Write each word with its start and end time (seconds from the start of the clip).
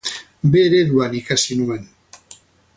B 0.55 0.63
ereduan 0.69 1.13
ikasi 1.19 1.59
nuen. 1.61 1.85